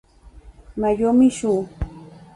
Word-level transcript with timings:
Mayumi 0.81 1.29
Shō 1.37 1.53